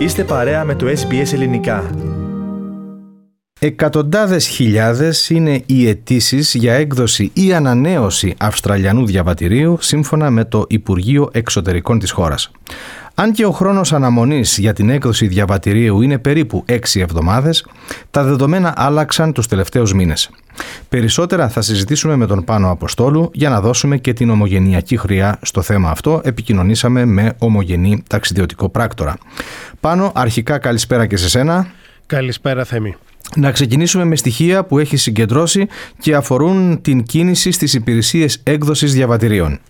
[0.00, 1.90] Είστε παρέα με το SBS Ελληνικά.
[3.60, 11.28] Εκατοντάδες χιλιάδες είναι οι αιτήσει για έκδοση ή ανανέωση Αυστραλιανού διαβατηρίου σύμφωνα με το Υπουργείο
[11.32, 12.50] Εξωτερικών της χώρας.
[13.14, 17.66] Αν και ο χρόνος αναμονής για την έκδοση διαβατηρίου είναι περίπου 6 εβδομάδες,
[18.10, 20.30] τα δεδομένα άλλαξαν τους τελευταίους μήνες.
[20.88, 25.62] Περισσότερα θα συζητήσουμε με τον Πάνο Αποστόλου για να δώσουμε και την ομογενειακή χρειά στο
[25.62, 26.20] θέμα αυτό.
[26.24, 29.16] Επικοινωνήσαμε με ομογενή ταξιδιωτικό πράκτορα.
[29.80, 31.66] Πάνο, αρχικά καλησπέρα και σε σένα.
[32.06, 32.96] Καλησπέρα Θέμη.
[33.36, 35.66] Να ξεκινήσουμε με στοιχεία που έχει συγκεντρώσει
[35.98, 39.60] και αφορούν την κίνηση στις υπηρεσίες έκδοσης διαβατηρίων.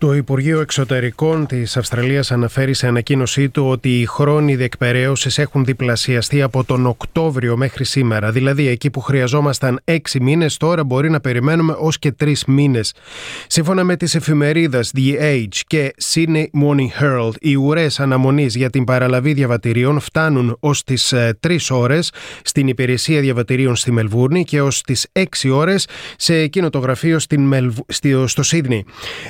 [0.00, 6.42] Το Υπουργείο Εξωτερικών της Αυστραλίας αναφέρει σε ανακοίνωσή του ότι οι χρόνοι διεκπαιρέωσης έχουν διπλασιαστεί
[6.42, 8.32] από τον Οκτώβριο μέχρι σήμερα.
[8.32, 12.94] Δηλαδή, εκεί που χρειαζόμασταν έξι μήνες, τώρα μπορεί να περιμένουμε ως και τρεις μήνες.
[13.46, 18.84] Σύμφωνα με τις εφημερίδες The Age και Sydney Morning Herald, οι ουρές αναμονής για την
[18.84, 25.06] παραλαβή διαβατηρίων φτάνουν ως τις τρεις ώρες στην υπηρεσία διαβατηρίων στη Μελβούρνη και ως τις
[25.12, 25.86] έξι ώρες
[26.16, 27.18] σε εκείνο το γραφείο
[28.26, 28.80] στο Σίδνey.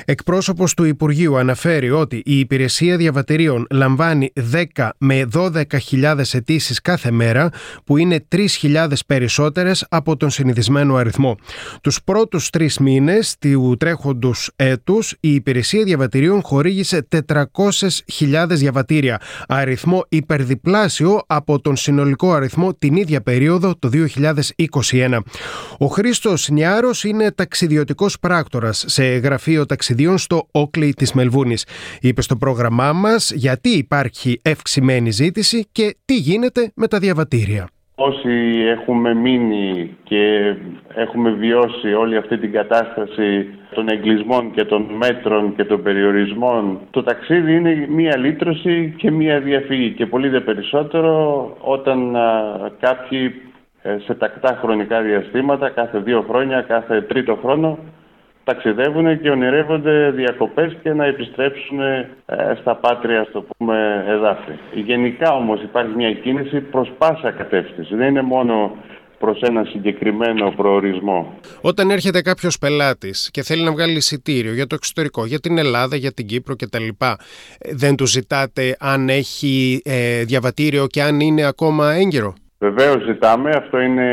[0.05, 4.33] Εκπρόσωπος εκπρόσωπο του Υπουργείου αναφέρει ότι η υπηρεσία διαβατηρίων λαμβάνει
[4.75, 7.49] 10 με 12.000 αιτήσεις κάθε μέρα,
[7.85, 11.37] που είναι 3.000 περισσότερες από τον συνηθισμένο αριθμό.
[11.81, 21.21] Τους πρώτους τρεις μήνες του τρέχοντος έτους, η υπηρεσία διαβατηρίων χορήγησε 400.000 διαβατήρια, αριθμό υπερδιπλάσιο
[21.27, 25.19] από τον συνολικό αριθμό την ίδια περίοδο το 2021.
[25.77, 31.65] Ο Χρήστος Νιάρος είναι ταξιδιωτικός πράκτορας σε γραφείο ταξιδίων στο Όκλι της Μελβούνης.
[32.01, 37.69] Είπε στο πρόγραμμά μας γιατί υπάρχει ευξημένη ζήτηση και τι γίνεται με τα διαβατήρια.
[37.95, 38.29] Όσοι
[38.67, 40.55] έχουμε μείνει και
[40.95, 47.03] έχουμε βιώσει όλη αυτή την κατάσταση των εγκλισμών και των μέτρων και των περιορισμών, το
[47.03, 52.15] ταξίδι είναι μία λύτρωση και μία διαφυγή και πολύ δε περισσότερο όταν
[52.79, 53.33] κάποιοι
[53.81, 57.77] ε, σε τακτά χρονικά διαστήματα, κάθε δύο χρόνια, κάθε τρίτο χρόνο,
[58.49, 62.09] ταξιδεύουν και ονειρεύονται διακοπές και να επιστρέψουν ε,
[62.61, 64.51] στα πάτρια, στο πούμε, εδάφη.
[64.73, 67.95] Γενικά όμως υπάρχει μια κίνηση προς πάσα κατεύθυνση.
[67.95, 68.75] Δεν είναι μόνο
[69.19, 71.33] προς ένα συγκεκριμένο προορισμό.
[71.61, 75.95] Όταν έρχεται κάποιος πελάτης και θέλει να βγάλει εισιτήριο για το εξωτερικό, για την Ελλάδα,
[75.95, 76.87] για την Κύπρο κτλ.
[76.87, 77.13] Ε,
[77.71, 82.33] δεν του ζητάτε αν έχει ε, διαβατήριο και αν είναι ακόμα έγκαιρο.
[82.59, 84.09] Βεβαίως ζητάμε, αυτό είναι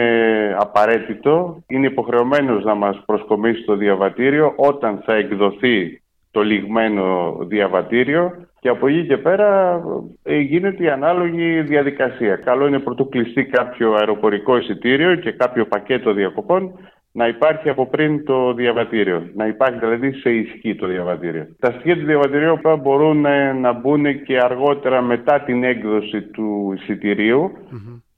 [0.59, 1.63] απαραίτητο.
[1.67, 8.87] Είναι υποχρεωμένος να μας προσκομίσει το διαβατήριο όταν θα εκδοθεί το λιγμένο διαβατήριο και από
[8.87, 9.81] εκεί και πέρα
[10.23, 12.37] ε, γίνεται η ανάλογη διαδικασία.
[12.37, 16.73] Καλό είναι πρωτού κλειστεί κάποιο αεροπορικό εισιτήριο και κάποιο πακέτο διακοπών
[17.13, 19.31] να υπάρχει από πριν το διαβατήριο.
[19.35, 21.47] Να υπάρχει δηλαδή σε ισχύ το διαβατήριο.
[21.59, 23.21] Τα στοιχεία του διαβατηρίου μπορούν
[23.61, 27.53] να μπουν και αργότερα μετά την έκδοση του εισιτηρίου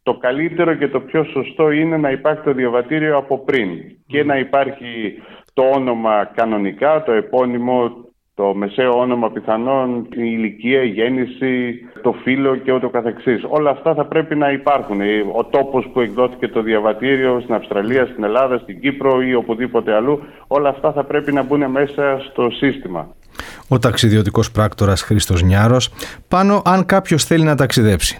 [0.09, 3.69] το καλύτερο και το πιο σωστό είναι να υπάρχει το διαβατήριο από πριν
[4.07, 5.15] και να υπάρχει
[5.53, 7.91] το όνομα κανονικά, το επώνυμο,
[8.35, 13.43] το μεσαίο όνομα πιθανόν, η ηλικία, η γέννηση, το φύλλο και ούτω καθεξής.
[13.49, 15.01] Όλα αυτά θα πρέπει να υπάρχουν.
[15.37, 20.21] Ο τόπος που εκδόθηκε το διαβατήριο στην Αυστραλία, στην Ελλάδα, στην Κύπρο ή οπουδήποτε αλλού,
[20.47, 23.09] όλα αυτά θα πρέπει να μπουν μέσα στο σύστημα.
[23.69, 25.91] Ο ταξιδιωτικός πράκτορας Χρήστος Νιάρος,
[26.29, 28.19] πάνω αν κάποιος θέλει να ταξιδέψει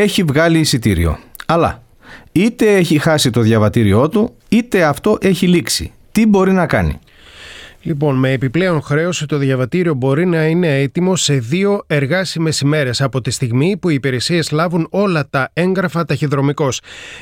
[0.00, 1.18] έχει βγάλει εισιτήριο.
[1.46, 1.82] Αλλά
[2.32, 5.92] είτε έχει χάσει το διαβατήριό του, είτε αυτό έχει λήξει.
[6.12, 6.98] Τι μπορεί να κάνει;
[7.86, 13.20] Λοιπόν, με επιπλέον χρέωση το διαβατήριο μπορεί να είναι έτοιμο σε δύο εργάσιμες ημέρες από
[13.20, 16.68] τη στιγμή που οι υπηρεσίες λάβουν όλα τα έγγραφα ταχυδρομικώ.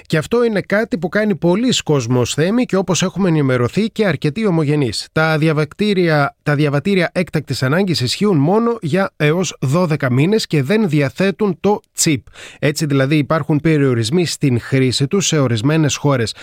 [0.06, 4.46] Και αυτό είναι κάτι που κάνει πολλοί κόσμος θέμη και όπως έχουμε ενημερωθεί και αρκετοί
[4.46, 5.08] ομογενείς.
[5.12, 11.56] Τα, διαβατήρια, τα διαβατήρια έκτακτης ανάγκης ισχύουν μόνο για έως 12 μήνες και δεν διαθέτουν
[11.60, 12.22] το chip.
[12.58, 16.34] Έτσι δηλαδή υπάρχουν περιορισμοί στην χρήση τους σε ορισμένες χώρες.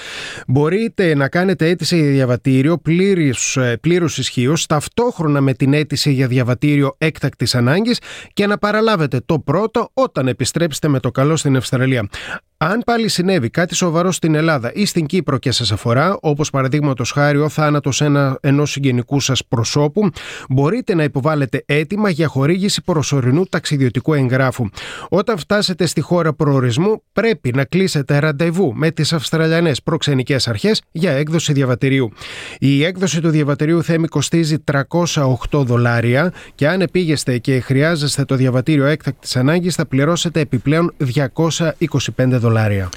[0.47, 3.57] Μπορείτε να κάνετε αίτηση για διαβατήριο πλήρους
[4.17, 7.99] ισχύω ταυτόχρονα με την αίτηση για διαβατήριο έκτακτης ανάγκης
[8.33, 12.09] και να παραλάβετε το πρώτο όταν επιστρέψετε με το καλό στην Αυστραλία.
[12.63, 17.11] Αν πάλι συνέβη κάτι σοβαρό στην Ελλάδα ή στην Κύπρο και σας αφορά, όπως παραδείγματος
[17.11, 20.09] χάρη ο θάνατος ένα, ενός συγγενικού σας προσώπου,
[20.49, 24.65] μπορείτε να υποβάλλετε αίτημα για χορήγηση προσωρινού ταξιδιωτικού εγγράφου.
[25.09, 31.11] Όταν φτάσετε στη χώρα προορισμού, πρέπει να κλείσετε ραντεβού με τις Αυστραλιανές προξενικές αρχές για
[31.11, 32.11] έκδοση διαβατηρίου.
[32.59, 38.85] Η έκδοση του διαβατηρίου θέμη κοστίζει 308 δολάρια και αν επήγεστε και χρειάζεστε το διαβατήριο
[38.85, 41.29] έκτακτης ανάγκης, θα πληρώσετε επιπλέον 225
[42.15, 42.49] δολάρια.
[42.57, 42.89] Area.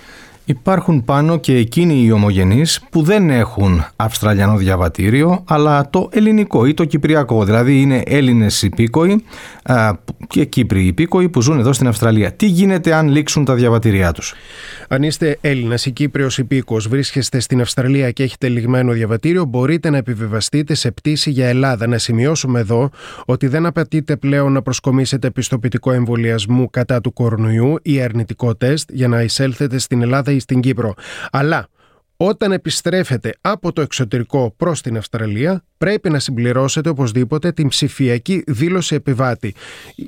[0.46, 6.74] Υπάρχουν πάνω και εκείνοι οι ομογενείς που δεν έχουν Αυστραλιανό διαβατήριο αλλά το ελληνικό ή
[6.74, 7.44] το κυπριακό.
[7.44, 9.24] Δηλαδή είναι Έλληνες υπήκοοι
[10.28, 12.32] και Κύπροι υπήκοοι που ζουν εδώ στην Αυστραλία.
[12.32, 14.34] Τι γίνεται αν λήξουν τα διαβατήριά τους;
[14.88, 19.96] Αν είστε Έλληνας ή Κύπριος υπήκο, βρίσκεστε στην Αυστραλία και έχετε λιγμένο διαβατήριο, μπορείτε να
[19.96, 21.86] επιβιβαστείτε σε πτήση για Ελλάδα.
[21.86, 22.90] Να σημειώσουμε εδώ
[23.24, 29.08] ότι δεν απαιτείται πλέον να προσκομίσετε πιστοποιητικό εμβολιασμού κατά του κορονοϊού ή αρνητικό τεστ για
[29.08, 30.94] να εισέλθετε στην Ελλάδα ή στην Κύπρο.
[31.30, 31.68] Αλλά
[32.26, 38.94] όταν επιστρέφετε από το εξωτερικό προς την Αυστραλία πρέπει να συμπληρώσετε οπωσδήποτε την ψηφιακή δήλωση
[38.94, 39.54] επιβάτη.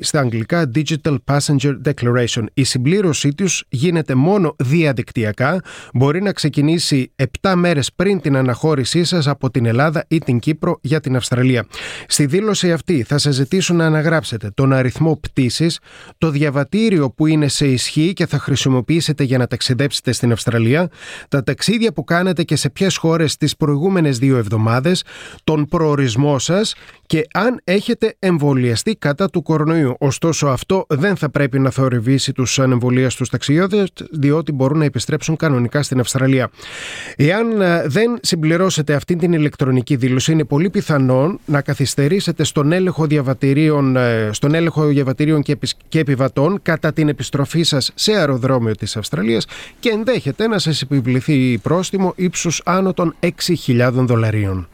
[0.00, 2.44] Στα αγγλικά Digital Passenger Declaration.
[2.54, 5.60] Η συμπλήρωσή τους γίνεται μόνο διαδικτυακά.
[5.94, 10.78] Μπορεί να ξεκινήσει 7 μέρες πριν την αναχώρησή σας από την Ελλάδα ή την Κύπρο
[10.82, 11.66] για την Αυστραλία.
[12.08, 15.78] Στη δήλωση αυτή θα σας ζητήσουν να αναγράψετε τον αριθμό πτήσης,
[16.18, 20.90] το διαβατήριο που είναι σε ισχύ και θα χρησιμοποιήσετε για να ταξιδέψετε στην Αυστραλία,
[21.28, 25.04] τα ταξίδια που κάνετε και σε ποιες χώρες τις προηγούμενες δύο εβδομάδες,
[25.44, 26.74] τον προορισμό σας
[27.06, 29.94] και αν έχετε εμβολιαστεί κατά του κορονοϊού.
[29.98, 35.82] Ωστόσο αυτό δεν θα πρέπει να θορυβήσει τους ανεμβολίαστους ταξιδιώτες διότι μπορούν να επιστρέψουν κανονικά
[35.82, 36.50] στην Αυστραλία.
[37.16, 43.06] Εάν ε, δεν συμπληρώσετε αυτή την ηλεκτρονική δήλωση είναι πολύ πιθανόν να καθυστερήσετε στον έλεγχο
[43.06, 45.42] διαβατηρίων, ε, στον έλεγχο διαβατηρίων
[45.88, 49.46] και επιβατών κατά την επιστροφή σας σε αεροδρόμιο της Αυστραλίας
[49.80, 51.58] και ενδέχεται να σας επιβληθεί
[51.90, 53.14] πρόστιμο ύψους άνω των
[53.66, 54.68] 6.000 δολαρίων.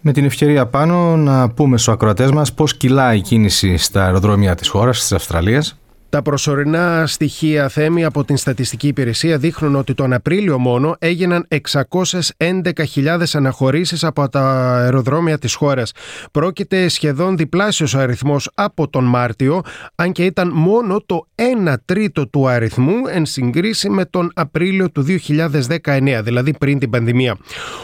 [0.00, 4.54] Με την ευκαιρία πάνω να πούμε στους ακροατές μας πώς κυλάει η κίνηση στα αεροδρόμια
[4.54, 5.79] της χώρας, της Αυστραλίας.
[6.10, 13.22] Τα προσωρινά στοιχεία θέμη από την Στατιστική Υπηρεσία δείχνουν ότι τον Απρίλιο μόνο έγιναν 611.000
[13.32, 14.40] αναχωρήσεις από τα
[14.74, 15.92] αεροδρόμια της χώρας.
[16.32, 19.60] Πρόκειται σχεδόν διπλάσιος αριθμός από τον Μάρτιο,
[19.94, 25.02] αν και ήταν μόνο το 1 τρίτο του αριθμού εν συγκρίση με τον Απρίλιο του
[25.02, 27.36] 2019, δηλαδή πριν την πανδημία.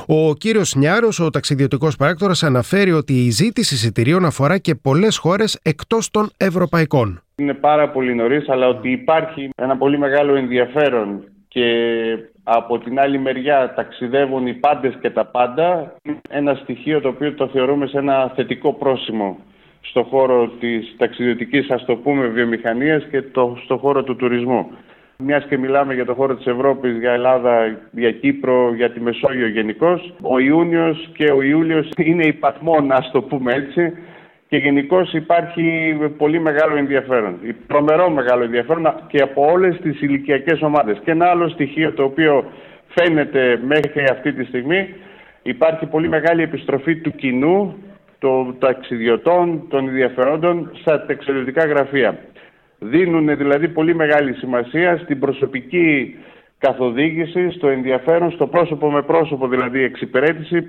[0.06, 5.58] Ο κύριος Νιάρος, ο ταξιδιωτικός πράκτορας, αναφέρει ότι η ζήτηση εισιτηρίων αφορά και πολλές χώρες
[5.62, 7.20] εκτός των ευρωπαϊκών.
[7.42, 11.66] Είναι πάρα πολύ νωρίς, αλλά ότι υπάρχει ένα πολύ μεγάλο ενδιαφέρον και
[12.44, 15.94] από την άλλη μεριά ταξιδεύουν οι πάντες και τα πάντα,
[16.28, 19.38] ένα στοιχείο το οποίο το θεωρούμε σε ένα θετικό πρόσημο
[19.80, 24.70] στο χώρο της ταξιδιωτικής, ας το πούμε, βιομηχανίας και το, στο χώρο του τουρισμού.
[25.18, 29.48] Μιας και μιλάμε για το χώρο της Ευρώπης, για Ελλάδα, για Κύπρο, για τη Μεσόγειο
[29.48, 30.14] γενικώς.
[30.22, 33.92] Ο Ιούνιος και ο Ιούλιος είναι υπαθμόν, ας το πούμε έτσι,
[34.56, 37.38] και γενικώ υπάρχει πολύ μεγάλο ενδιαφέρον.
[37.66, 40.98] Τρομερό μεγάλο ενδιαφέρον και από όλες τις ηλικιακές ομάδες.
[41.04, 42.44] Και ένα άλλο στοιχείο το οποίο
[42.86, 44.94] φαίνεται μέχρι αυτή τη στιγμή
[45.42, 47.74] υπάρχει πολύ μεγάλη επιστροφή του κοινού,
[48.18, 52.18] των ταξιδιωτών, των ενδιαφερόντων στα ταξιδιωτικά γραφεία.
[52.78, 56.16] Δίνουν δηλαδή πολύ μεγάλη σημασία στην προσωπική
[56.58, 60.62] καθοδήγηση, στο ενδιαφέρον, στο πρόσωπο με πρόσωπο δηλαδή εξυπηρέτηση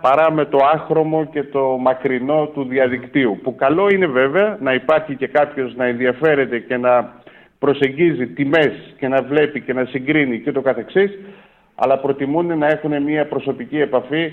[0.00, 3.38] παρά με το άχρωμο και το μακρινό του διαδικτύου.
[3.42, 7.12] Που καλό είναι βέβαια να υπάρχει και κάποιος να ενδιαφέρεται και να
[7.58, 11.18] προσεγγίζει τιμές και να βλέπει και να συγκρίνει και το καθεξής,
[11.74, 14.32] αλλά προτιμούν να έχουν μια προσωπική επαφή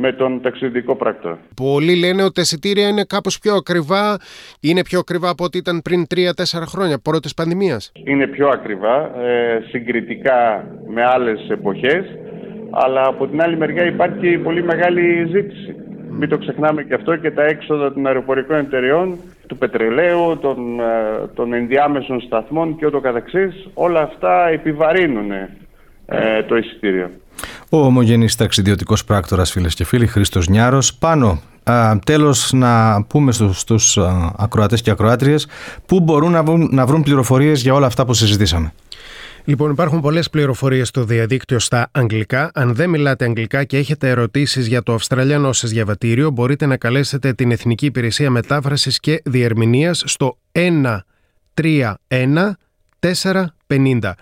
[0.00, 1.38] με τον ταξιδιωτικό πράκτορα.
[1.56, 4.16] Πολλοί λένε ότι τα εισιτήρια είναι κάπως πιο ακριβά,
[4.60, 7.92] είναι πιο ακριβά από ό,τι ήταν πριν 3-4 χρόνια, πρώτης πανδημίας.
[8.04, 12.04] Είναι πιο ακριβά, ε, συγκριτικά με άλλες εποχές,
[12.70, 15.74] αλλά από την άλλη μεριά υπάρχει πολύ μεγάλη ζήτηση.
[16.10, 21.26] Μην το ξεχνάμε και αυτό και τα έξοδα των αεροπορικών εταιριών, του πετρελαίου, των, ε,
[21.34, 25.30] των ενδιάμεσων σταθμών και ούτω καθεξής, όλα αυτά επιβαρύνουν
[26.06, 27.10] ε, το εισιτήριο.
[27.70, 30.94] Ο ομογενής ταξιδιωτικός πράκτορας φίλες και φίλοι Χρήστος Νιάρος.
[30.94, 35.46] Πάνω, α, τέλος να πούμε στους, στους α, ακροατές και ακροάτριες
[35.86, 38.72] πού μπορούν να βρουν, να βρουν πληροφορίες για όλα αυτά που συζητήσαμε.
[39.44, 42.50] Λοιπόν, υπάρχουν πολλές πληροφορίες στο διαδίκτυο στα αγγλικά.
[42.54, 47.32] Αν δεν μιλάτε αγγλικά και έχετε ερωτήσεις για το Αυστραλιανό σα διαβατήριο, μπορείτε να καλέσετε
[47.32, 52.50] την Εθνική Υπηρεσία Μετάφρασης και Διερμηνίας στο 131
[53.68, 54.12] 450.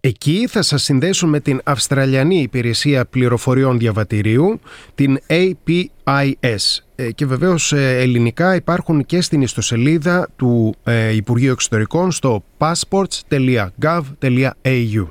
[0.00, 4.60] Εκεί θα σας συνδέσουν με την Αυστραλιανή Υπηρεσία Πληροφοριών Διαβατηρίου,
[4.94, 6.78] την APIS.
[6.94, 15.06] Ε, και βεβαίως ε, ελληνικά υπάρχουν και στην ιστοσελίδα του ε, Υπουργείου Εξωτερικών στο passports.gov.au.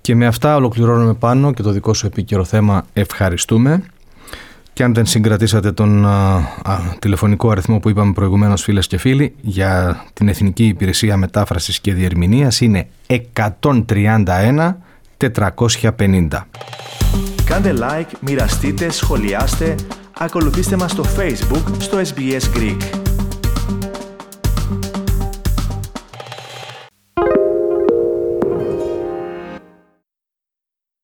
[0.00, 3.82] Και με αυτά ολοκληρώνουμε πάνω και το δικό σου επίκαιρο θέμα ευχαριστούμε.
[4.72, 6.06] Και αν δεν συγκρατήσατε τον
[6.98, 12.60] τηλεφωνικό αριθμό που είπαμε προηγουμένως φίλες και φίλοι για την Εθνική Υπηρεσία Μετάφρασης και Διερμηνίας
[12.60, 12.88] είναι
[13.60, 14.74] 131
[15.16, 16.28] 450.
[17.44, 19.74] Κάντε like, μοιραστείτε, σχολιάστε,
[20.18, 23.09] ακολουθήστε μας στο Facebook στο SBS Greek.